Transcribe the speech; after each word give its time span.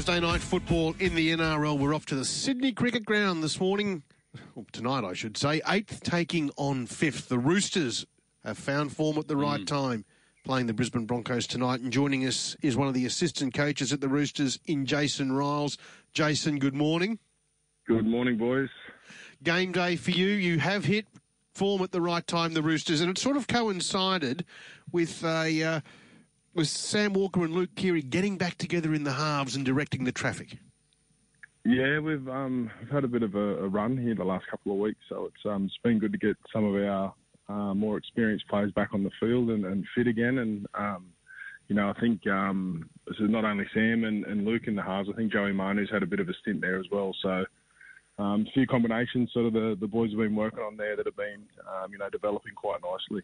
Thursday 0.00 0.20
night 0.20 0.40
football 0.40 0.94
in 0.98 1.14
the 1.14 1.28
NRL. 1.28 1.78
We're 1.78 1.94
off 1.94 2.06
to 2.06 2.14
the 2.14 2.24
Sydney 2.24 2.72
Cricket 2.72 3.04
Ground 3.04 3.44
this 3.44 3.60
morning, 3.60 4.02
well, 4.54 4.64
tonight 4.72 5.04
I 5.04 5.12
should 5.12 5.36
say. 5.36 5.60
Eighth 5.68 6.02
taking 6.02 6.50
on 6.56 6.86
fifth. 6.86 7.28
The 7.28 7.38
Roosters 7.38 8.06
have 8.42 8.56
found 8.56 8.96
form 8.96 9.18
at 9.18 9.28
the 9.28 9.36
right 9.36 9.66
time, 9.66 10.06
playing 10.42 10.68
the 10.68 10.72
Brisbane 10.72 11.04
Broncos 11.04 11.46
tonight. 11.46 11.80
And 11.80 11.92
joining 11.92 12.26
us 12.26 12.56
is 12.62 12.78
one 12.78 12.88
of 12.88 12.94
the 12.94 13.04
assistant 13.04 13.52
coaches 13.52 13.92
at 13.92 14.00
the 14.00 14.08
Roosters, 14.08 14.58
in 14.64 14.86
Jason 14.86 15.32
Ryles. 15.32 15.76
Jason, 16.14 16.58
good 16.58 16.74
morning. 16.74 17.18
Good 17.86 18.06
morning, 18.06 18.38
boys. 18.38 18.70
Game 19.42 19.70
day 19.70 19.96
for 19.96 20.12
you. 20.12 20.28
You 20.28 20.60
have 20.60 20.86
hit 20.86 21.08
form 21.52 21.82
at 21.82 21.92
the 21.92 22.00
right 22.00 22.26
time, 22.26 22.54
the 22.54 22.62
Roosters, 22.62 23.02
and 23.02 23.10
it 23.10 23.18
sort 23.18 23.36
of 23.36 23.46
coincided 23.48 24.46
with 24.90 25.22
a. 25.22 25.62
Uh, 25.62 25.80
with 26.54 26.68
Sam 26.68 27.12
Walker 27.12 27.44
and 27.44 27.54
Luke 27.54 27.70
Keary 27.76 28.02
getting 28.02 28.38
back 28.38 28.56
together 28.56 28.94
in 28.94 29.04
the 29.04 29.12
halves 29.12 29.56
and 29.56 29.64
directing 29.64 30.04
the 30.04 30.12
traffic? 30.12 30.58
Yeah, 31.64 31.98
we've 31.98 32.26
um, 32.28 32.70
we've 32.80 32.90
had 32.90 33.04
a 33.04 33.08
bit 33.08 33.22
of 33.22 33.34
a, 33.34 33.64
a, 33.64 33.68
run 33.68 33.98
here 33.98 34.14
the 34.14 34.24
last 34.24 34.46
couple 34.50 34.72
of 34.72 34.78
weeks, 34.78 35.00
so 35.08 35.26
it's 35.26 35.44
um, 35.44 35.66
it's 35.66 35.76
been 35.84 35.98
good 35.98 36.12
to 36.12 36.18
get 36.18 36.36
some 36.52 36.64
of 36.64 36.74
our 36.74 37.14
uh, 37.50 37.74
more 37.74 37.98
experienced 37.98 38.48
players 38.48 38.72
back 38.72 38.90
on 38.94 39.04
the 39.04 39.10
field 39.20 39.50
and, 39.50 39.66
and 39.66 39.84
fit 39.94 40.06
again. 40.06 40.38
And 40.38 40.66
um, 40.74 41.06
you 41.68 41.76
know, 41.76 41.90
I 41.90 42.00
think 42.00 42.26
um, 42.26 42.88
this 43.06 43.16
is 43.18 43.28
not 43.28 43.44
only 43.44 43.66
Sam 43.74 44.04
and, 44.04 44.24
and, 44.24 44.44
Luke 44.44 44.62
in 44.66 44.74
the 44.74 44.82
halves. 44.82 45.08
I 45.12 45.16
think 45.16 45.32
Joey 45.32 45.52
Manu's 45.52 45.90
had 45.90 46.02
a 46.02 46.06
bit 46.06 46.18
of 46.18 46.28
a 46.28 46.34
stint 46.40 46.62
there 46.62 46.80
as 46.80 46.86
well. 46.90 47.14
So 47.22 47.44
um, 48.18 48.46
a 48.48 48.52
few 48.52 48.66
combinations, 48.66 49.30
sort 49.32 49.46
of 49.46 49.52
the, 49.52 49.76
the 49.78 49.86
boys 49.86 50.10
have 50.10 50.18
been 50.18 50.34
working 50.34 50.60
on 50.60 50.76
there 50.76 50.96
that 50.96 51.06
have 51.06 51.16
been 51.16 51.42
um, 51.68 51.92
you 51.92 51.98
know 51.98 52.08
developing 52.08 52.54
quite 52.54 52.80
nicely. 52.82 53.22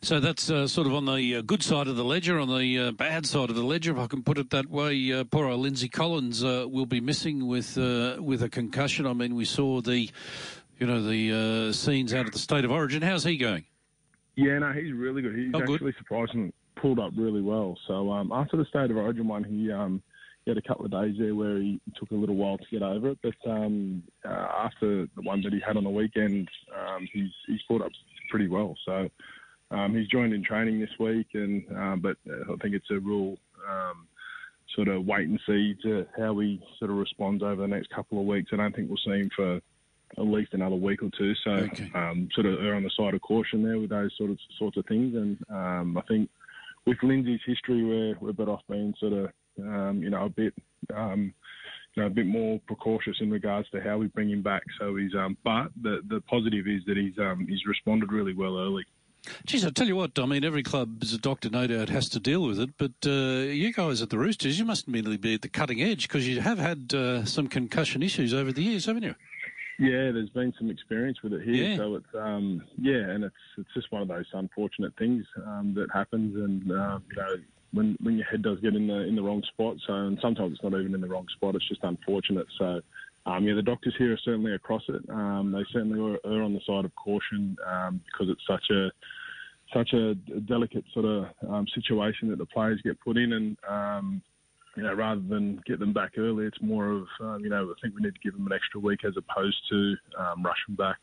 So 0.00 0.20
that's 0.20 0.50
uh, 0.50 0.66
sort 0.66 0.86
of 0.86 0.94
on 0.94 1.06
the 1.06 1.36
uh, 1.36 1.42
good 1.42 1.62
side 1.62 1.88
of 1.88 1.96
the 1.96 2.04
ledger. 2.04 2.38
On 2.38 2.48
the 2.48 2.78
uh, 2.78 2.90
bad 2.92 3.26
side 3.26 3.50
of 3.50 3.56
the 3.56 3.64
ledger, 3.64 3.92
if 3.92 3.98
I 3.98 4.06
can 4.06 4.22
put 4.22 4.38
it 4.38 4.50
that 4.50 4.70
way, 4.70 5.12
uh, 5.12 5.24
poor 5.24 5.46
old 5.46 5.60
Lindsay 5.60 5.88
Collins 5.88 6.44
uh, 6.44 6.66
will 6.68 6.86
be 6.86 7.00
missing 7.00 7.46
with 7.46 7.76
uh, 7.76 8.16
with 8.20 8.42
a 8.42 8.48
concussion. 8.48 9.06
I 9.06 9.12
mean, 9.12 9.34
we 9.34 9.44
saw 9.44 9.80
the, 9.80 10.10
you 10.78 10.86
know, 10.86 11.02
the 11.02 11.72
scenes 11.72 12.14
out 12.14 12.26
of 12.26 12.32
the 12.32 12.38
state 12.38 12.64
of 12.64 12.70
origin. 12.70 13.02
How's 13.02 13.24
he 13.24 13.36
going? 13.36 13.64
Yeah, 14.36 14.58
no, 14.58 14.72
he's 14.72 14.92
really 14.92 15.22
good. 15.22 15.34
He's 15.34 15.52
oh, 15.54 15.60
actually 15.60 15.78
good. 15.78 15.94
surprisingly 15.98 16.52
pulled 16.76 16.98
up 16.98 17.12
really 17.16 17.40
well. 17.40 17.76
So 17.88 18.12
um, 18.12 18.30
after 18.32 18.56
the 18.56 18.66
state 18.66 18.90
of 18.90 18.96
origin 18.96 19.26
one, 19.26 19.44
he 19.44 19.72
um, 19.72 20.02
he 20.44 20.50
had 20.50 20.58
a 20.58 20.62
couple 20.62 20.84
of 20.84 20.92
days 20.92 21.16
there 21.18 21.34
where 21.34 21.58
he 21.58 21.80
took 21.98 22.10
a 22.12 22.14
little 22.14 22.36
while 22.36 22.58
to 22.58 22.64
get 22.70 22.82
over 22.82 23.10
it. 23.10 23.18
But 23.22 23.50
um, 23.50 24.04
after 24.24 25.06
the 25.16 25.22
one 25.22 25.42
that 25.42 25.52
he 25.52 25.60
had 25.66 25.76
on 25.76 25.84
the 25.84 25.90
weekend, 25.90 26.48
um, 26.72 27.08
he's 27.12 27.30
he's 27.46 27.60
pulled 27.66 27.82
up 27.82 27.90
pretty 28.30 28.46
well. 28.46 28.76
So 28.84 29.08
um, 29.70 29.94
he's 29.94 30.08
joined 30.08 30.32
in 30.32 30.44
training 30.44 30.80
this 30.80 30.90
week, 30.98 31.28
and 31.34 31.64
um, 31.76 32.00
but 32.00 32.16
uh, 32.30 32.52
I 32.52 32.56
think 32.62 32.74
it's 32.74 32.90
a 32.90 32.98
real 32.98 33.36
um, 33.68 34.06
sort 34.74 34.88
of 34.88 35.04
wait 35.04 35.28
and 35.28 35.40
see 35.46 35.74
to 35.82 36.06
how 36.16 36.38
he 36.38 36.60
sort 36.78 36.90
of 36.90 36.96
responds 36.98 37.42
over 37.42 37.62
the 37.62 37.68
next 37.68 37.90
couple 37.90 38.20
of 38.20 38.26
weeks. 38.26 38.50
I 38.52 38.56
don't 38.56 38.74
think 38.74 38.88
we'll 38.88 38.98
see 38.98 39.20
him 39.20 39.30
for 39.34 39.56
at 39.56 40.24
least 40.24 40.54
another 40.54 40.76
week 40.76 41.02
or 41.02 41.10
two. 41.18 41.34
So 41.44 41.50
okay. 41.50 41.90
um, 41.94 42.28
sort 42.34 42.46
of 42.46 42.60
err 42.60 42.76
on 42.76 42.84
the 42.84 42.90
side 42.96 43.14
of 43.14 43.20
caution 43.22 43.62
there 43.62 43.78
with 43.78 43.90
those 43.90 44.12
sort 44.16 44.30
of 44.30 44.38
sorts 44.58 44.76
of 44.76 44.86
things. 44.86 45.14
And 45.14 45.38
um, 45.50 45.98
I 45.98 46.02
think 46.02 46.30
with 46.86 46.98
Lindsay's 47.02 47.40
history, 47.44 47.84
we're 47.84 48.16
we're 48.20 48.32
better 48.32 48.52
off 48.52 48.62
being 48.70 48.94
sort 49.00 49.12
of 49.12 49.30
um, 49.60 50.00
you 50.02 50.10
know 50.10 50.26
a 50.26 50.30
bit. 50.30 50.54
Um, 50.94 51.34
you 51.94 52.02
know, 52.02 52.08
a 52.08 52.10
bit 52.10 52.26
more 52.26 52.60
precautious 52.66 53.16
in 53.22 53.30
regards 53.30 53.70
to 53.70 53.80
how 53.80 53.96
we 53.96 54.06
bring 54.08 54.28
him 54.28 54.42
back. 54.42 54.62
So 54.78 54.96
he's, 54.96 55.14
um, 55.14 55.34
but 55.42 55.68
the 55.80 56.02
the 56.06 56.20
positive 56.28 56.66
is 56.66 56.82
that 56.86 56.98
he's 56.98 57.18
um, 57.18 57.46
he's 57.48 57.64
responded 57.66 58.12
really 58.12 58.34
well 58.34 58.58
early. 58.58 58.84
Geez, 59.44 59.64
I 59.64 59.70
tell 59.70 59.86
you 59.86 59.96
what, 59.96 60.18
I 60.18 60.26
mean, 60.26 60.44
every 60.44 60.62
club, 60.62 60.98
as 61.02 61.12
a 61.12 61.18
doctor, 61.18 61.50
no 61.50 61.66
doubt, 61.66 61.88
has 61.88 62.08
to 62.10 62.20
deal 62.20 62.42
with 62.42 62.60
it. 62.60 62.70
But 62.78 62.92
uh, 63.06 63.50
you 63.50 63.72
guys 63.72 64.02
at 64.02 64.10
the 64.10 64.18
Roosters, 64.18 64.58
you 64.58 64.64
must 64.64 64.88
immediately 64.88 65.16
be 65.16 65.34
at 65.34 65.42
the 65.42 65.48
cutting 65.48 65.82
edge 65.82 66.08
because 66.08 66.26
you 66.28 66.40
have 66.40 66.58
had 66.58 66.94
uh, 66.94 67.24
some 67.24 67.48
concussion 67.48 68.02
issues 68.02 68.32
over 68.32 68.52
the 68.52 68.62
years, 68.62 68.86
haven't 68.86 69.02
you? 69.02 69.14
Yeah, 69.78 70.10
there's 70.10 70.30
been 70.30 70.54
some 70.58 70.70
experience 70.70 71.22
with 71.22 71.34
it 71.34 71.42
here, 71.42 71.70
yeah. 71.70 71.76
so 71.76 71.96
it's 71.96 72.06
um, 72.18 72.62
yeah, 72.80 73.10
and 73.10 73.24
it's 73.24 73.34
it's 73.58 73.68
just 73.74 73.92
one 73.92 74.00
of 74.00 74.08
those 74.08 74.24
unfortunate 74.32 74.94
things 74.98 75.26
um, 75.46 75.74
that 75.76 75.88
happens, 75.92 76.34
and 76.34 76.72
uh, 76.72 76.98
you 77.10 77.16
know 77.16 77.34
when 77.72 77.96
when 78.00 78.16
your 78.16 78.24
head 78.24 78.40
does 78.40 78.58
get 78.60 78.74
in 78.74 78.86
the 78.86 79.00
in 79.00 79.14
the 79.16 79.22
wrong 79.22 79.42
spot. 79.52 79.76
So 79.86 79.92
and 79.92 80.18
sometimes 80.22 80.54
it's 80.54 80.62
not 80.62 80.72
even 80.80 80.94
in 80.94 81.02
the 81.02 81.08
wrong 81.08 81.26
spot; 81.36 81.54
it's 81.54 81.68
just 81.68 81.84
unfortunate. 81.84 82.46
So 82.58 82.80
um, 83.26 83.44
yeah, 83.44 83.54
the 83.54 83.62
doctors 83.62 83.94
here 83.98 84.12
are 84.12 84.18
certainly 84.24 84.54
across 84.54 84.82
it. 84.88 85.02
Um, 85.10 85.52
they 85.52 85.64
certainly 85.72 85.98
are, 85.98 86.18
are, 86.24 86.42
on 86.42 86.54
the 86.54 86.60
side 86.64 86.84
of 86.84 86.94
caution 86.94 87.56
um, 87.66 88.00
because 88.06 88.28
it's 88.28 88.46
such 88.46 88.70
a 88.70 88.90
such 89.74 89.92
a 89.94 90.14
delicate 90.46 90.84
sort 90.94 91.04
of 91.04 91.26
um, 91.48 91.66
situation 91.74 92.30
that 92.30 92.38
the 92.38 92.46
players 92.46 92.80
get 92.84 93.00
put 93.00 93.16
in, 93.16 93.32
and 93.32 93.56
um, 93.68 94.22
you 94.76 94.84
know, 94.84 94.94
rather 94.94 95.20
than 95.22 95.60
get 95.66 95.80
them 95.80 95.92
back 95.92 96.12
early, 96.16 96.46
it's 96.46 96.62
more 96.62 96.88
of 96.88 97.06
um, 97.20 97.42
you 97.42 97.50
know, 97.50 97.64
I 97.64 97.74
think 97.82 97.96
we 97.96 98.02
need 98.02 98.14
to 98.14 98.20
give 98.22 98.34
them 98.34 98.46
an 98.46 98.52
extra 98.52 98.78
week 98.78 99.04
as 99.04 99.14
opposed 99.16 99.56
to 99.70 99.96
rush 100.38 100.58
them 100.68 100.76
back. 100.76 100.96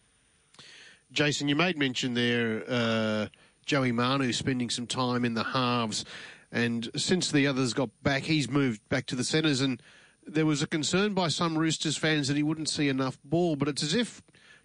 Jason, 1.12 1.50
you 1.50 1.56
made 1.56 1.78
mention 1.78 2.14
there, 2.14 2.64
uh, 2.68 3.28
Joey 3.66 3.92
Manu 3.92 4.32
spending 4.32 4.70
some 4.70 4.88
time 4.88 5.26
in 5.26 5.34
the 5.34 5.44
halves, 5.44 6.06
and 6.54 6.90
since 6.96 7.32
the 7.32 7.48
others 7.48 7.74
got 7.74 7.90
back, 8.02 8.24
he's 8.24 8.50
moved 8.50 8.88
back 8.88 9.08
to 9.08 9.16
the 9.16 9.26
centres 9.26 9.60
and 9.60 9.82
there 10.28 10.46
was 10.46 10.62
a 10.62 10.68
concern 10.68 11.14
by 11.14 11.28
some 11.28 11.58
Roosters 11.58 11.98
fans 11.98 12.28
that 12.28 12.38
he 12.38 12.44
wouldn't 12.44 12.70
see 12.70 12.90
enough 12.90 13.18
ball, 13.24 13.56
but 13.56 13.68
it's 13.68 13.84
as 13.84 13.94
if 13.94 14.22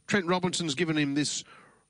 Trent 0.06 0.26
Robinson's 0.26 0.74
given 0.74 0.96
him 0.96 1.14
this 1.14 1.44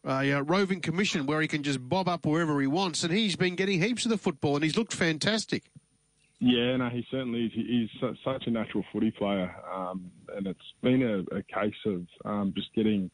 uh, 0.06 0.43
roving 0.45 0.81
commission 0.81 1.27
where 1.27 1.41
he 1.41 1.49
can 1.49 1.62
just 1.62 1.87
bob 1.89 2.09
up 2.09 2.27
wherever 2.27 2.61
he 2.61 2.67
wants, 2.67 3.05
and 3.05 3.12
he's 3.12 3.37
been 3.37 3.56
getting 3.56 3.81
heaps 3.81 4.05
of 4.05 4.11
the 4.11 4.19
football, 4.19 4.55
and 4.55 4.65
he's 4.65 4.77
looked 4.77 4.95
fantastic. 4.95 5.65
Yeah, 6.41 6.77
no, 6.77 6.89
he 6.89 7.05
certainly 7.11 7.47
is. 7.47 7.53
He's 7.53 8.15
such 8.25 8.47
a 8.47 8.51
natural 8.51 8.84
footy 8.93 9.11
player, 9.11 9.55
um, 9.73 10.11
and 10.37 10.47
it's 10.47 10.61
been 10.83 11.03
a, 11.03 11.37
a 11.37 11.43
case 11.43 11.75
of 11.85 12.06
um, 12.25 12.53
just 12.56 12.73
getting, 12.75 13.11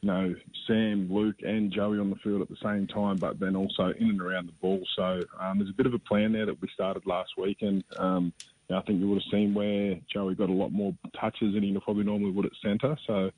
you 0.00 0.06
know, 0.06 0.34
Sam, 0.68 1.08
Luke, 1.10 1.36
and 1.42 1.72
Joey 1.72 1.98
on 1.98 2.08
the 2.08 2.16
field 2.16 2.40
at 2.40 2.48
the 2.48 2.56
same 2.62 2.86
time, 2.86 3.16
but 3.16 3.40
then 3.40 3.56
also 3.56 3.92
in 3.98 4.10
and 4.10 4.22
around 4.22 4.46
the 4.46 4.52
ball. 4.60 4.80
So 4.94 5.22
um, 5.40 5.58
there's 5.58 5.70
a 5.70 5.76
bit 5.76 5.86
of 5.86 5.94
a 5.94 5.98
plan 5.98 6.32
there 6.32 6.46
that 6.46 6.62
we 6.62 6.68
started 6.72 7.04
last 7.04 7.30
week, 7.36 7.58
and 7.62 7.82
um, 7.98 8.32
I 8.70 8.80
think 8.82 9.00
you 9.00 9.08
would 9.08 9.22
have 9.22 9.30
seen 9.30 9.54
where 9.54 9.96
Joey 10.12 10.34
got 10.34 10.48
a 10.48 10.52
lot 10.52 10.70
more 10.70 10.94
touches 11.20 11.54
than 11.54 11.62
he 11.62 11.76
probably 11.82 12.04
normally 12.04 12.30
would 12.30 12.46
at 12.46 12.52
centre. 12.62 12.96
So, 13.06 13.30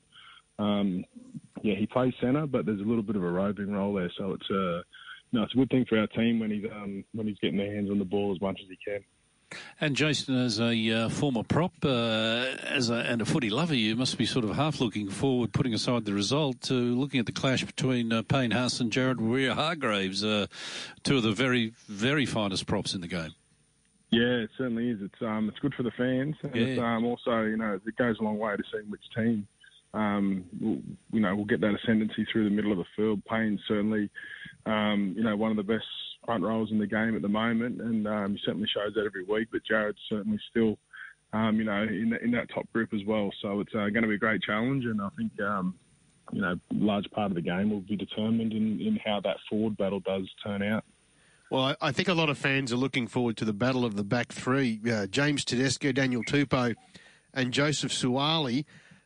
um, 0.59 1.03
yeah, 1.61 1.75
he 1.75 1.85
plays 1.87 2.13
centre, 2.21 2.45
but 2.47 2.65
there's 2.65 2.79
a 2.79 2.83
little 2.83 3.03
bit 3.03 3.15
of 3.15 3.23
a 3.23 3.29
roving 3.29 3.73
role 3.73 3.93
there. 3.93 4.11
So 4.17 4.33
it's 4.33 4.49
a, 4.49 4.81
no, 5.33 5.43
it's 5.43 5.53
a 5.53 5.57
good 5.57 5.69
thing 5.69 5.85
for 5.89 5.99
our 5.99 6.07
team 6.07 6.39
when 6.39 6.51
he's 6.51 6.65
um, 6.71 7.03
when 7.13 7.27
he's 7.27 7.39
getting 7.39 7.57
their 7.57 7.73
hands 7.73 7.89
on 7.89 7.99
the 7.99 8.05
ball 8.05 8.33
as 8.33 8.41
much 8.41 8.59
as 8.61 8.69
he 8.69 8.77
can. 8.85 9.03
And 9.79 9.95
Jason, 9.95 10.35
as 10.35 10.59
a 10.59 10.91
uh, 10.91 11.09
former 11.09 11.43
prop, 11.43 11.73
uh, 11.83 11.87
as 12.67 12.89
a, 12.89 12.95
and 12.95 13.21
a 13.21 13.25
footy 13.25 13.49
lover, 13.49 13.75
you 13.75 13.95
must 13.95 14.17
be 14.17 14.25
sort 14.25 14.45
of 14.45 14.55
half 14.55 14.81
looking 14.81 15.09
forward, 15.09 15.53
putting 15.53 15.73
aside 15.73 16.05
the 16.05 16.13
result, 16.13 16.61
to 16.61 16.73
looking 16.73 17.19
at 17.19 17.25
the 17.25 17.31
clash 17.31 17.63
between 17.63 18.11
uh, 18.11 18.21
Payne 18.23 18.51
Haas 18.51 18.79
and 18.79 18.91
Jared 18.91 19.17
Waerea-Hargreaves, 19.17 20.23
uh, 20.23 20.47
two 21.03 21.17
of 21.17 21.23
the 21.23 21.31
very, 21.31 21.73
very 21.87 22.25
finest 22.25 22.65
props 22.67 22.93
in 22.93 23.01
the 23.01 23.07
game. 23.07 23.33
Yeah, 24.11 24.43
it 24.43 24.49
certainly 24.57 24.89
is. 24.89 24.99
It's 25.01 25.21
um, 25.21 25.49
it's 25.49 25.59
good 25.59 25.73
for 25.73 25.83
the 25.83 25.91
fans. 25.97 26.35
And 26.43 26.55
yeah. 26.55 26.61
it's, 26.61 26.79
um, 26.79 27.05
also, 27.05 27.41
you 27.41 27.57
know, 27.57 27.79
it 27.85 27.95
goes 27.97 28.17
a 28.19 28.23
long 28.23 28.37
way 28.37 28.55
to 28.55 28.63
seeing 28.71 28.89
which 28.89 29.01
team, 29.15 29.47
um, 29.93 30.45
will, 30.61 30.79
you 31.11 31.19
know, 31.19 31.35
will 31.35 31.45
get 31.45 31.61
that 31.61 31.75
ascendancy 31.83 32.25
through 32.31 32.45
the 32.45 32.55
middle 32.55 32.71
of 32.71 32.77
the 32.77 32.85
field. 32.95 33.23
Payne's 33.25 33.59
certainly, 33.67 34.09
um, 34.65 35.13
you 35.17 35.23
know, 35.23 35.35
one 35.35 35.51
of 35.51 35.57
the 35.57 35.63
best 35.63 35.85
front 36.25 36.43
rows 36.43 36.71
in 36.71 36.79
the 36.79 36.87
game 36.87 37.15
at 37.15 37.21
the 37.21 37.27
moment, 37.27 37.81
and 37.81 38.07
um, 38.07 38.33
he 38.33 38.39
certainly 38.45 38.67
shows 38.73 38.93
that 38.95 39.05
every 39.05 39.23
week. 39.23 39.49
But 39.51 39.61
Jared's 39.67 39.97
certainly 40.09 40.39
still, 40.49 40.77
um, 41.33 41.57
you 41.57 41.65
know, 41.65 41.83
in, 41.83 42.11
the, 42.11 42.23
in 42.23 42.31
that 42.31 42.49
top 42.53 42.71
group 42.73 42.93
as 42.93 43.01
well. 43.05 43.31
So 43.41 43.59
it's 43.59 43.73
uh, 43.73 43.89
going 43.89 44.03
to 44.03 44.07
be 44.07 44.15
a 44.15 44.19
great 44.19 44.41
challenge, 44.43 44.85
and 44.85 45.01
I 45.01 45.09
think, 45.17 45.31
um, 45.41 45.75
you 46.31 46.41
know, 46.41 46.53
a 46.53 46.59
large 46.73 47.09
part 47.11 47.31
of 47.31 47.35
the 47.35 47.41
game 47.41 47.69
will 47.69 47.81
be 47.81 47.95
determined 47.95 48.53
in, 48.53 48.79
in 48.79 48.99
how 49.03 49.19
that 49.21 49.37
forward 49.49 49.77
battle 49.77 49.99
does 49.99 50.23
turn 50.43 50.63
out. 50.63 50.83
Well, 51.51 51.75
I 51.79 51.91
think 51.91 52.07
a 52.07 52.13
lot 52.13 52.29
of 52.29 52.37
fans 52.37 52.73
are 52.73 52.77
looking 52.77 53.07
forward 53.07 53.37
to 53.37 53.45
the 53.45 53.53
battle 53.53 53.85
of 53.85 53.95
the 53.95 54.03
back 54.03 54.31
three: 54.31 54.81
uh, 54.91 55.07
James 55.07 55.45
Tedesco, 55.45 55.91
Daniel 55.91 56.23
Tupou, 56.23 56.75
and 57.33 57.51
Joseph 57.51 57.91
Suaalii. 57.91 58.65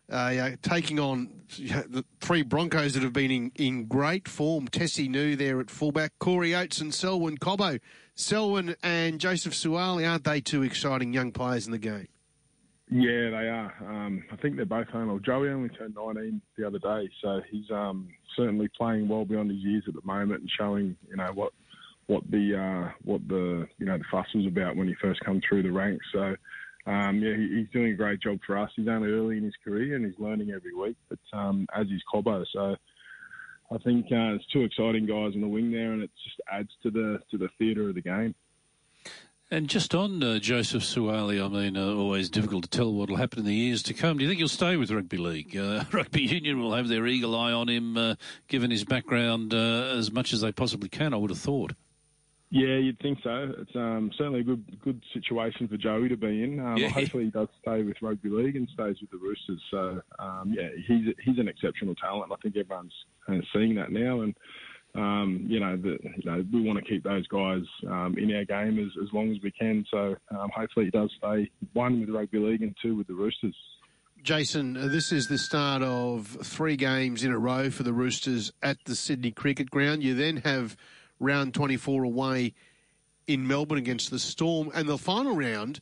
Uh, 0.09 0.51
taking 0.63 0.99
on 0.99 1.29
the 1.57 2.03
three 2.19 2.41
Broncos 2.41 2.95
that 2.95 3.03
have 3.03 3.13
been 3.13 3.29
in, 3.29 3.51
in 3.55 3.85
great 3.85 4.27
form. 4.27 4.67
Tesi 4.67 5.07
Niu 5.07 5.35
there 5.35 5.59
at 5.59 5.69
fullback, 5.69 6.13
Corey 6.17 6.55
Oates 6.55 6.81
and 6.81 6.91
Selwyn 6.91 7.37
Cobbo. 7.37 7.79
Selwyn 8.15 8.75
and 8.81 9.19
Joseph 9.19 9.53
Suaalii, 9.53 10.09
aren't 10.09 10.23
they 10.23 10.41
two 10.41 10.63
exciting 10.63 11.13
young 11.13 11.31
players 11.31 11.67
in 11.67 11.71
the 11.71 11.77
game? 11.77 12.07
Yeah, 12.91 13.29
they 13.29 13.49
are. 13.49 13.73
Um, 13.87 14.23
I 14.31 14.35
think 14.37 14.55
they're 14.55 14.65
both 14.65 14.87
home. 14.87 15.21
Joey 15.23 15.49
only 15.49 15.69
turned 15.69 15.95
19 15.95 16.41
the 16.57 16.65
other 16.65 16.79
day, 16.79 17.07
so 17.21 17.41
he's 17.49 17.69
um, 17.69 18.09
certainly 18.35 18.67
playing 18.75 19.07
well 19.07 19.25
beyond 19.25 19.51
his 19.51 19.59
years 19.59 19.83
at 19.87 19.93
the 19.93 20.01
moment 20.03 20.41
and 20.41 20.49
showing, 20.57 20.97
you 21.07 21.17
know, 21.17 21.31
what 21.35 21.53
what 22.09 22.23
the 22.31 22.55
uh, 22.57 22.91
what 23.03 23.25
the 23.27 23.67
you 23.77 23.85
know 23.85 23.97
the 23.97 24.03
fuss 24.09 24.25
was 24.33 24.47
about 24.47 24.75
when 24.75 24.87
he 24.87 24.95
first 24.99 25.19
come 25.21 25.39
through 25.47 25.61
the 25.61 25.71
ranks. 25.71 26.05
So 26.11 26.35
um, 26.87 27.21
yeah, 27.21 27.35
he, 27.35 27.59
he's 27.59 27.69
doing 27.71 27.91
a 27.91 27.95
great 27.95 28.19
job 28.19 28.39
for 28.45 28.57
us. 28.57 28.71
He's 28.75 28.87
only 28.87 29.11
early 29.11 29.37
in 29.37 29.43
his 29.43 29.53
career 29.63 29.95
and 29.95 30.03
he's 30.03 30.17
learning 30.17 30.49
every 30.49 30.73
week, 30.73 30.97
but 31.07 31.19
um, 31.33 31.67
as 31.75 31.85
is 31.87 32.01
Cobbo. 32.11 32.43
So 32.51 32.75
I 33.71 33.77
think 33.77 34.07
uh, 34.07 34.33
there's 34.33 34.47
two 34.51 34.63
exciting 34.63 35.05
guys 35.05 35.35
on 35.35 35.41
the 35.41 35.47
wing 35.47 35.71
there, 35.71 35.93
and 35.93 36.01
it 36.01 36.09
just 36.23 36.41
adds 36.51 36.71
to 36.81 36.89
the 36.89 37.19
to 37.29 37.37
the 37.37 37.49
theatre 37.59 37.89
of 37.89 37.95
the 37.95 38.01
game. 38.01 38.33
And 39.51 39.67
just 39.67 39.93
on 39.93 40.23
uh, 40.23 40.39
Joseph 40.39 40.83
Suaalii, 40.83 41.43
I 41.43 41.47
mean, 41.47 41.77
uh, 41.77 41.93
always 41.93 42.29
difficult 42.29 42.63
to 42.63 42.69
tell 42.69 42.91
what 42.91 43.09
will 43.09 43.17
happen 43.17 43.39
in 43.39 43.45
the 43.45 43.53
years 43.53 43.83
to 43.83 43.93
come. 43.93 44.17
Do 44.17 44.23
you 44.23 44.29
think 44.29 44.39
he'll 44.39 44.47
stay 44.47 44.77
with 44.77 44.91
rugby 44.91 45.17
league? 45.17 45.55
Uh, 45.55 45.83
rugby 45.91 46.21
union 46.21 46.59
will 46.59 46.73
have 46.73 46.87
their 46.87 47.05
eagle 47.05 47.35
eye 47.35 47.51
on 47.51 47.67
him, 47.67 47.97
uh, 47.97 48.15
given 48.47 48.71
his 48.71 48.83
background, 48.83 49.53
uh, 49.53 49.95
as 49.95 50.11
much 50.11 50.33
as 50.33 50.41
they 50.41 50.51
possibly 50.51 50.89
can. 50.89 51.13
I 51.13 51.17
would 51.17 51.29
have 51.29 51.39
thought. 51.39 51.73
Yeah, 52.51 52.77
you'd 52.77 52.99
think 52.99 53.19
so. 53.23 53.53
It's 53.59 53.75
um, 53.75 54.09
certainly 54.17 54.39
a 54.39 54.43
good 54.43 54.81
good 54.81 55.03
situation 55.13 55.67
for 55.67 55.77
Joey 55.77 56.09
to 56.09 56.17
be 56.17 56.43
in. 56.43 56.59
Um, 56.59 56.77
yeah. 56.77 56.89
Hopefully, 56.89 57.25
he 57.25 57.29
does 57.29 57.47
stay 57.61 57.83
with 57.83 57.97
rugby 58.01 58.29
league 58.29 58.55
and 58.55 58.67
stays 58.73 58.95
with 59.01 59.11
the 59.11 59.17
Roosters. 59.17 59.61
So, 59.69 60.01
um, 60.17 60.55
yeah, 60.57 60.69
he's 60.87 61.13
he's 61.23 61.37
an 61.37 61.47
exceptional 61.47 61.93
talent. 61.95 62.31
I 62.31 62.35
think 62.41 62.57
everyone's 62.57 62.93
seeing 63.53 63.75
that 63.75 63.91
now, 63.91 64.21
and 64.21 64.35
um, 64.95 65.45
you 65.47 65.59
know, 65.59 65.77
the, 65.77 65.97
you 66.01 66.23
know, 66.25 66.43
we 66.51 66.61
want 66.61 66.79
to 66.79 66.85
keep 66.85 67.03
those 67.03 67.27
guys 67.27 67.61
um, 67.87 68.15
in 68.17 68.33
our 68.35 68.45
game 68.45 68.79
as, 68.79 68.91
as 69.01 69.13
long 69.13 69.31
as 69.31 69.37
we 69.43 69.51
can. 69.51 69.85
So 69.91 70.15
um, 70.31 70.49
hopefully 70.55 70.85
he 70.85 70.91
does 70.91 71.11
stay 71.17 71.49
one 71.73 71.99
with 71.99 72.09
rugby 72.09 72.39
league 72.39 72.63
and 72.63 72.75
two 72.81 72.95
with 72.95 73.07
the 73.07 73.13
Roosters. 73.13 73.55
Jason, 74.23 74.75
uh, 74.75 74.87
this 74.87 75.11
is 75.11 75.27
the 75.27 75.37
start 75.37 75.81
of 75.81 76.37
three 76.43 76.75
games 76.75 77.23
in 77.23 77.31
a 77.31 77.37
row 77.37 77.69
for 77.69 77.83
the 77.83 77.93
Roosters 77.93 78.51
at 78.61 78.77
the 78.85 78.95
Sydney 78.95 79.31
Cricket 79.31 79.69
Ground. 79.69 80.03
You 80.03 80.15
then 80.15 80.37
have 80.37 80.75
round 81.19 81.53
24 81.53 82.03
away 82.03 82.53
in 83.27 83.47
Melbourne 83.47 83.77
against 83.77 84.09
the 84.11 84.19
Storm, 84.19 84.71
and 84.73 84.87
the 84.87 84.97
final 84.97 85.35
round 85.35 85.79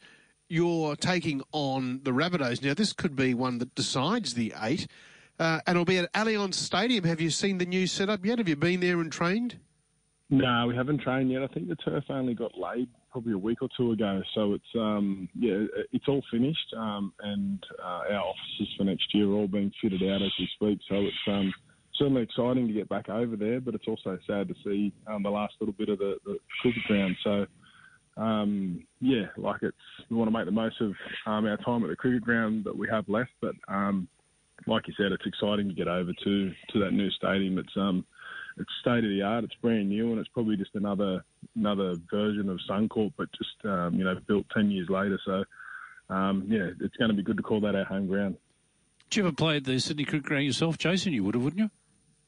you're 0.49 0.95
taking 0.95 1.41
on 1.51 2.01
the 2.03 2.11
Rabbitohs. 2.11 2.63
Now, 2.63 2.73
this 2.73 2.93
could 2.93 3.15
be 3.15 3.33
one 3.33 3.57
that 3.59 3.75
decides 3.75 4.33
the 4.33 4.53
eight. 4.61 4.87
Uh, 5.39 5.59
and 5.67 5.75
it'll 5.75 5.85
be 5.85 5.99
at 5.99 6.11
Allianz 6.13 6.55
Stadium. 6.55 7.03
Have 7.03 7.21
you 7.21 7.29
seen 7.29 7.57
the 7.59 7.65
new 7.65 7.85
setup 7.85 8.25
yet? 8.25 8.39
Have 8.39 8.47
you 8.47 8.55
been 8.55 8.79
there 8.79 8.99
and 8.99 9.11
trained? 9.11 9.59
No, 10.29 10.65
we 10.67 10.75
haven't 10.75 11.01
trained 11.01 11.31
yet. 11.31 11.43
I 11.43 11.47
think 11.47 11.69
the 11.69 11.75
turf 11.75 12.03
only 12.09 12.33
got 12.33 12.57
laid 12.57 12.89
probably 13.11 13.33
a 13.33 13.37
week 13.37 13.61
or 13.61 13.69
two 13.77 13.91
ago. 13.91 14.21
So 14.35 14.53
it's 14.53 14.75
um, 14.75 15.29
yeah, 15.33 15.65
it's 15.93 16.07
all 16.07 16.21
finished, 16.29 16.73
um, 16.75 17.13
and 17.21 17.63
uh, 17.81 18.13
our 18.13 18.21
offices 18.21 18.73
for 18.77 18.83
next 18.83 19.13
year 19.13 19.27
are 19.29 19.33
all 19.33 19.47
being 19.47 19.71
fitted 19.81 20.03
out 20.03 20.21
as 20.21 20.31
we 20.37 20.49
speak. 20.55 20.79
So 20.89 20.95
it's 20.95 21.15
um, 21.27 21.53
certainly 21.97 22.23
exciting 22.23 22.67
to 22.67 22.73
get 22.73 22.89
back 22.89 23.09
over 23.09 23.35
there, 23.35 23.59
but 23.59 23.75
it's 23.75 23.87
also 23.87 24.17
sad 24.27 24.47
to 24.47 24.55
see 24.63 24.91
um, 25.07 25.23
the 25.23 25.29
last 25.29 25.53
little 25.59 25.73
bit 25.73 25.89
of 25.89 25.99
the, 25.99 26.17
the 26.25 26.37
cricket 26.61 26.83
ground. 26.83 27.15
So 27.23 27.45
um, 28.17 28.85
yeah, 28.99 29.27
like 29.37 29.61
it's 29.61 29.77
we 30.09 30.17
want 30.17 30.27
to 30.27 30.37
make 30.37 30.45
the 30.45 30.51
most 30.51 30.81
of 30.81 30.93
um, 31.25 31.45
our 31.45 31.57
time 31.57 31.83
at 31.83 31.89
the 31.89 31.95
cricket 31.95 32.23
ground 32.23 32.63
that 32.65 32.77
we 32.77 32.87
have 32.89 33.07
left, 33.07 33.31
but 33.41 33.55
um, 33.67 34.07
like 34.65 34.87
you 34.87 34.93
said, 34.97 35.11
it's 35.11 35.25
exciting 35.25 35.67
to 35.67 35.75
get 35.75 35.87
over 35.87 36.11
to 36.23 36.51
to 36.73 36.79
that 36.79 36.91
new 36.91 37.11
stadium. 37.11 37.59
It's 37.59 37.75
um 37.75 38.05
it's 38.57 38.69
state 38.81 39.03
of 39.03 39.09
the 39.09 39.21
art. 39.21 39.43
It's 39.43 39.53
brand 39.61 39.89
new, 39.89 40.11
and 40.11 40.19
it's 40.19 40.29
probably 40.29 40.57
just 40.57 40.73
another 40.73 41.23
another 41.55 41.95
version 42.09 42.49
of 42.49 42.59
Suncorp, 42.69 43.13
but 43.17 43.29
just 43.33 43.65
um, 43.65 43.95
you 43.95 44.03
know 44.03 44.15
built 44.27 44.47
ten 44.53 44.71
years 44.71 44.89
later. 44.89 45.19
So 45.25 45.43
um, 46.09 46.45
yeah, 46.47 46.69
it's 46.81 46.95
going 46.97 47.11
to 47.11 47.15
be 47.15 47.23
good 47.23 47.37
to 47.37 47.43
call 47.43 47.61
that 47.61 47.75
our 47.75 47.85
home 47.85 48.07
ground. 48.07 48.37
Did 49.09 49.17
you 49.17 49.27
ever 49.27 49.35
play 49.35 49.59
the 49.59 49.79
Sydney 49.79 50.05
Cricket 50.05 50.25
Ground 50.25 50.45
yourself, 50.45 50.77
Jason? 50.77 51.13
You 51.13 51.23
would 51.23 51.35
have, 51.35 51.43
wouldn't 51.43 51.61
you? 51.61 51.69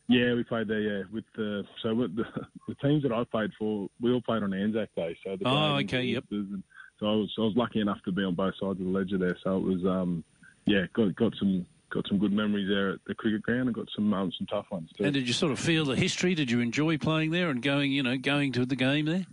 Yeah, 0.09 0.33
we 0.33 0.44
played 0.44 0.67
there. 0.67 0.81
Yeah, 0.81 1.03
with 1.13 1.25
the 1.35 1.63
so 1.83 1.94
with 1.94 2.15
the, 2.15 2.23
the 2.67 2.75
teams 2.75 3.03
that 3.03 3.11
I 3.11 3.23
played 3.23 3.51
for, 3.57 3.89
we 4.01 4.11
all 4.11 4.21
played 4.21 4.44
on 4.44 4.53
Anzac 4.53 4.89
Day. 4.95 5.15
So 5.23 5.38
the 5.38 5.47
oh, 5.47 5.77
okay, 5.83 6.01
yep. 6.03 6.25
And 6.31 6.63
so 7.00 7.06
I 7.06 7.15
was 7.15 7.31
I 7.38 7.41
was 7.41 7.53
lucky 7.56 7.79
enough 7.79 8.00
to 8.06 8.11
be 8.11 8.23
on 8.23 8.33
both 8.33 8.56
sides 8.59 8.79
of 8.79 8.85
the 8.85 8.91
ledger 8.91 9.19
there. 9.19 9.38
So 9.44 9.57
it 9.57 9.63
was 9.63 9.85
um 9.85 10.23
yeah 10.65 10.85
got 10.94 11.15
got 11.15 11.33
some 11.39 11.65
got 11.91 12.07
some 12.07 12.17
good 12.17 12.33
memories 12.33 12.67
there 12.67 12.94
at 12.94 13.00
the 13.07 13.13
cricket 13.13 13.44
ground 13.44 13.67
and 13.67 13.73
got 13.73 13.88
some 13.95 14.11
um, 14.13 14.31
some 14.38 14.47
tough 14.47 14.65
ones 14.71 14.89
too. 14.97 15.03
And 15.03 15.13
did 15.13 15.27
you 15.27 15.33
sort 15.33 15.51
of 15.51 15.59
feel 15.59 15.85
the 15.85 15.95
history? 15.95 16.33
Did 16.33 16.50
you 16.50 16.59
enjoy 16.59 16.97
playing 16.97 17.29
there 17.29 17.50
and 17.50 17.61
going, 17.61 17.91
you 17.91 18.01
know, 18.01 18.17
going 18.17 18.51
to 18.53 18.65
the 18.65 18.75
game 18.75 19.06
there? 19.06 19.25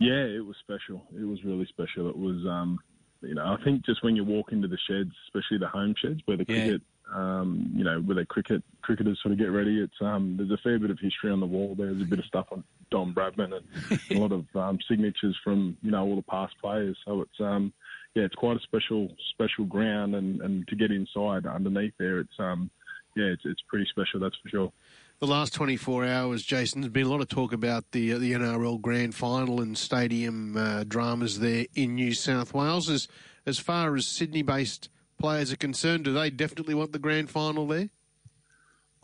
Yeah, 0.00 0.24
it 0.24 0.44
was 0.44 0.56
special. 0.60 1.02
It 1.14 1.24
was 1.24 1.44
really 1.44 1.66
special. 1.66 2.08
It 2.08 2.16
was, 2.16 2.44
um, 2.48 2.78
you 3.20 3.34
know, 3.34 3.44
I 3.44 3.62
think 3.62 3.84
just 3.84 4.02
when 4.02 4.16
you 4.16 4.24
walk 4.24 4.50
into 4.50 4.66
the 4.66 4.78
sheds, 4.88 5.12
especially 5.28 5.58
the 5.58 5.68
home 5.68 5.94
sheds 6.02 6.20
where 6.24 6.38
the 6.38 6.46
yeah. 6.48 6.62
cricket, 6.62 6.82
um, 7.14 7.70
you 7.74 7.84
know, 7.84 8.00
where 8.00 8.16
the 8.16 8.24
cricket 8.24 8.62
cricketers 8.82 9.18
sort 9.22 9.32
of 9.32 9.38
get 9.38 9.50
ready, 9.50 9.80
it's 9.80 10.00
um, 10.00 10.36
there's 10.36 10.50
a 10.50 10.58
fair 10.62 10.78
bit 10.78 10.90
of 10.90 10.98
history 10.98 11.30
on 11.30 11.40
the 11.40 11.46
wall. 11.46 11.74
There's 11.76 12.00
a 12.00 12.04
bit 12.04 12.18
of 12.18 12.24
stuff 12.24 12.46
on 12.50 12.64
Don 12.90 13.14
Bradman 13.14 13.56
and 13.56 14.00
a 14.10 14.18
lot 14.18 14.32
of 14.32 14.44
um, 14.54 14.78
signatures 14.88 15.36
from 15.42 15.76
you 15.82 15.90
know 15.90 16.04
all 16.04 16.16
the 16.16 16.22
past 16.22 16.54
players. 16.60 16.96
So 17.04 17.22
it's 17.22 17.40
um, 17.40 17.72
yeah, 18.14 18.24
it's 18.24 18.34
quite 18.34 18.56
a 18.56 18.60
special 18.60 19.08
special 19.30 19.64
ground, 19.64 20.14
and, 20.14 20.40
and 20.40 20.66
to 20.68 20.76
get 20.76 20.90
inside 20.90 21.46
underneath 21.46 21.94
there, 21.98 22.18
it's 22.18 22.38
um 22.38 22.70
yeah, 23.16 23.26
it's 23.26 23.42
it's 23.44 23.62
pretty 23.68 23.86
special, 23.90 24.20
that's 24.20 24.36
for 24.42 24.48
sure. 24.48 24.72
The 25.18 25.26
last 25.26 25.52
24 25.52 26.06
hours, 26.06 26.42
Jason, 26.42 26.80
there's 26.80 26.92
been 26.92 27.06
a 27.06 27.10
lot 27.10 27.20
of 27.20 27.28
talk 27.28 27.52
about 27.52 27.90
the 27.92 28.14
uh, 28.14 28.18
the 28.18 28.32
NRL 28.32 28.80
Grand 28.80 29.14
Final 29.14 29.60
and 29.60 29.76
stadium 29.76 30.56
uh, 30.56 30.84
dramas 30.84 31.40
there 31.40 31.66
in 31.74 31.94
New 31.94 32.14
South 32.14 32.54
Wales. 32.54 32.88
As 32.88 33.08
as 33.46 33.58
far 33.58 33.96
as 33.96 34.06
Sydney-based 34.06 34.88
players 35.20 35.52
are 35.52 35.56
concerned, 35.56 36.04
do 36.04 36.12
they 36.12 36.30
definitely 36.30 36.74
want 36.74 36.92
the 36.92 36.98
Grand 36.98 37.30
Final 37.30 37.66
there? 37.66 37.88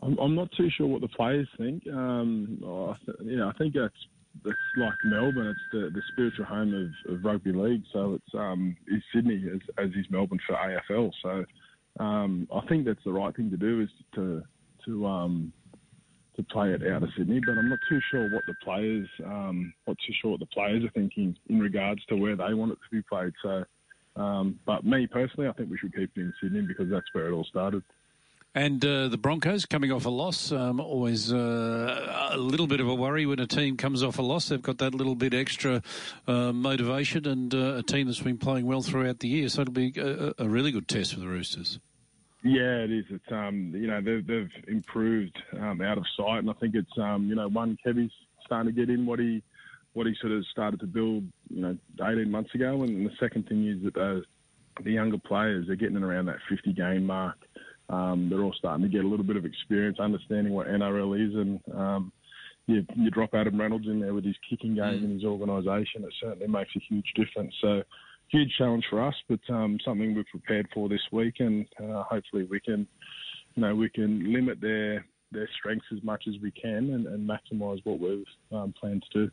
I'm, 0.01 0.17
I'm 0.17 0.35
not 0.35 0.51
too 0.55 0.69
sure 0.69 0.87
what 0.87 1.01
the 1.01 1.07
players 1.07 1.47
think. 1.57 1.83
Um, 1.87 2.59
I 2.63 2.95
th- 3.05 3.17
you 3.21 3.37
know, 3.37 3.49
I 3.49 3.53
think 3.53 3.73
that's 3.73 3.95
it's 4.45 4.57
like 4.77 4.93
Melbourne. 5.05 5.47
It's 5.47 5.59
the, 5.71 5.89
the 5.93 6.01
spiritual 6.11 6.45
home 6.45 6.73
of, 7.07 7.13
of 7.13 7.23
rugby 7.23 7.51
league. 7.51 7.83
So 7.91 8.13
it's 8.15 8.35
um, 8.35 8.75
is 8.87 9.01
Sydney 9.13 9.43
as, 9.53 9.61
as 9.77 9.89
is 9.91 10.05
Melbourne 10.09 10.39
for 10.45 10.55
AFL. 10.55 11.11
So 11.23 12.03
um, 12.03 12.47
I 12.53 12.61
think 12.67 12.85
that's 12.85 13.03
the 13.05 13.13
right 13.13 13.35
thing 13.35 13.49
to 13.49 13.57
do 13.57 13.81
is 13.81 13.89
to 14.15 14.43
to 14.85 15.05
um, 15.05 15.53
to 16.35 16.43
play 16.43 16.71
it 16.71 16.85
out 16.87 17.03
of 17.03 17.09
Sydney. 17.17 17.41
But 17.45 17.57
I'm 17.57 17.69
not 17.69 17.79
too 17.89 17.99
sure 18.11 18.31
what 18.31 18.43
the 18.47 18.55
players 18.63 19.07
um, 19.25 19.73
not 19.87 19.97
too 20.05 20.13
sure 20.21 20.31
what 20.31 20.39
the 20.39 20.45
players 20.47 20.83
are 20.83 20.91
thinking 20.91 21.35
in 21.49 21.59
regards 21.59 22.05
to 22.05 22.15
where 22.15 22.35
they 22.35 22.53
want 22.53 22.73
it 22.73 22.77
to 22.89 22.95
be 22.95 23.01
played. 23.09 23.33
So. 23.41 23.63
Um, 24.17 24.59
but 24.65 24.83
me 24.83 25.07
personally, 25.07 25.47
I 25.47 25.53
think 25.53 25.69
we 25.69 25.77
should 25.77 25.95
keep 25.95 26.09
it 26.15 26.19
in 26.19 26.33
Sydney 26.41 26.61
because 26.61 26.89
that's 26.89 27.05
where 27.13 27.27
it 27.27 27.31
all 27.31 27.45
started. 27.45 27.83
And 28.55 28.83
uh, 28.83 29.07
the 29.07 29.19
Broncos 29.19 29.67
coming 29.67 29.91
off 29.91 30.05
a 30.05 30.09
loss, 30.09 30.51
um, 30.51 30.79
always 30.79 31.31
uh, 31.31 32.29
a 32.31 32.37
little 32.37 32.65
bit 32.65 32.79
of 32.79 32.87
a 32.87 32.95
worry 32.95 33.27
when 33.27 33.39
a 33.39 33.45
team 33.45 33.77
comes 33.77 34.01
off 34.01 34.17
a 34.17 34.23
loss. 34.23 34.49
They've 34.49 34.59
got 34.59 34.79
that 34.79 34.95
little 34.95 35.13
bit 35.13 35.35
extra 35.35 35.83
uh, 36.27 36.51
motivation 36.53 37.27
and 37.27 37.53
uh, 37.53 37.75
a 37.75 37.83
team 37.83 38.07
that's 38.07 38.21
been 38.21 38.39
playing 38.39 38.65
well 38.65 38.81
throughout 38.81 39.19
the 39.19 39.27
year. 39.27 39.49
So 39.49 39.61
it'll 39.61 39.73
be 39.75 39.93
a, 39.97 40.33
a 40.39 40.49
really 40.49 40.71
good 40.71 40.87
test 40.87 41.13
for 41.13 41.19
the 41.19 41.27
Roosters. 41.27 41.79
Yeah, 42.43 42.83
it 42.83 42.91
is. 42.91 43.05
It's 43.09 43.31
um, 43.31 43.73
you 43.75 43.87
know 43.87 44.01
they've, 44.01 44.25
they've 44.25 44.49
improved 44.67 45.37
um, 45.59 45.81
out 45.81 45.99
of 45.99 46.05
sight, 46.17 46.39
and 46.39 46.49
I 46.49 46.53
think 46.53 46.73
it's 46.73 46.97
um, 46.97 47.27
you 47.27 47.35
know 47.35 47.47
one 47.49 47.77
Kevy's 47.85 48.11
starting 48.45 48.73
to 48.73 48.79
get 48.79 48.89
in 48.89 49.05
what 49.05 49.19
he 49.19 49.43
what 49.97 50.05
he 50.05 50.13
sort 50.21 50.31
of 50.31 50.45
started 50.51 50.79
to 50.79 50.85
build 50.85 51.23
you 51.49 51.61
know 51.61 51.75
18 51.99 52.29
months 52.29 52.53
ago, 52.53 52.83
and 52.83 53.03
the 53.03 53.11
second 53.19 53.49
thing 53.49 53.67
is 53.67 53.83
that 53.83 53.95
the, 53.95 54.21
the 54.83 54.91
younger 54.91 55.17
players 55.17 55.67
are 55.69 55.75
getting 55.75 55.97
around 55.97 56.27
that 56.27 56.37
50 56.49 56.71
game 56.73 57.03
mark. 57.03 57.35
Um, 57.89 58.27
they're 58.29 58.43
all 58.43 58.53
starting 58.53 58.83
to 58.83 58.91
get 58.91 59.03
a 59.03 59.07
little 59.07 59.25
bit 59.25 59.37
of 59.37 59.45
experience, 59.45 59.99
understanding 59.99 60.53
what 60.53 60.67
NRL 60.67 61.15
is, 61.17 61.33
and 61.33 61.59
um, 61.75 62.11
you, 62.67 62.85
you 62.95 63.09
drop 63.09 63.31
Adam 63.33 63.59
Reynolds 63.59 63.87
in 63.87 63.99
there 63.99 64.13
with 64.13 64.23
his 64.23 64.35
kicking 64.47 64.75
game 64.75 64.83
mm. 64.83 65.03
and 65.03 65.13
his 65.13 65.23
organisation. 65.23 66.03
It 66.03 66.13
certainly 66.21 66.47
makes 66.47 66.69
a 66.75 66.79
huge 66.87 67.11
difference. 67.15 67.55
So, 67.59 67.81
huge 68.27 68.53
challenge 68.55 68.85
for 68.91 69.01
us, 69.01 69.15
but 69.27 69.39
um, 69.49 69.79
something 69.83 70.13
we're 70.13 70.25
prepared 70.29 70.67
for 70.75 70.89
this 70.89 71.01
week, 71.11 71.35
and 71.39 71.65
uh, 71.81 72.03
hopefully 72.03 72.47
we 72.51 72.59
can, 72.59 72.85
you 73.55 73.63
know, 73.63 73.73
we 73.73 73.89
can 73.89 74.31
limit 74.31 74.61
their 74.61 75.03
their 75.31 75.49
strengths 75.59 75.87
as 75.91 76.03
much 76.03 76.23
as 76.27 76.35
we 76.41 76.51
can 76.51 76.91
and, 76.91 77.07
and 77.07 77.27
maximise 77.27 77.79
what 77.83 77.99
we've 77.99 78.23
um, 78.53 78.73
planned 78.79 79.03
to 79.11 79.25
do. 79.25 79.31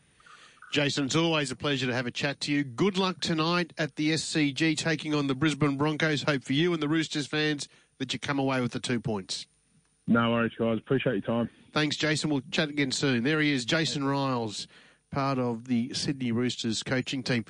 Jason, 0.75 1.05
it's 1.05 1.15
always 1.15 1.53
a 1.53 1.55
pleasure 1.55 1.87
to 1.87 1.95
have 1.95 2.05
a 2.05 2.11
chat 2.11 2.41
to 2.41 2.51
you. 2.51 2.65
Good 2.65 2.99
luck 2.99 3.21
tonight 3.21 3.73
at 3.79 3.95
the 3.95 4.11
SCG 4.11 4.77
taking 4.77 5.15
on 5.15 5.29
the 5.29 5.35
Brisbane 5.37 5.77
Broncos. 5.77 6.25
Hope 6.25 6.43
for 6.43 6.53
you 6.53 6.73
and 6.73 6.83
the 6.83 6.89
Roosters 6.89 7.29
fans 7.29 7.69
that 7.99 8.13
you 8.13 8.19
come 8.19 8.41
away 8.41 8.61
with 8.61 8.73
the 8.73 8.81
two 8.81 8.99
points. 8.99 9.47
No 10.09 10.33
worries, 10.33 10.51
guys. 10.59 10.79
Appreciate 10.79 11.13
your 11.13 11.21
time. 11.23 11.49
Thanks, 11.73 11.95
Jason. 11.95 12.29
We'll 12.29 12.43
chat 12.51 12.71
again 12.71 12.91
soon. 12.91 13.23
There 13.23 13.41
he 13.41 13.53
is, 13.53 13.65
Jason 13.65 14.03
Ryles, 14.03 14.67
part 15.13 15.39
of 15.39 15.69
the 15.69 15.95
Sydney 15.95 16.33
Roosters 16.33 16.83
coaching 16.83 17.23
team. 17.23 17.45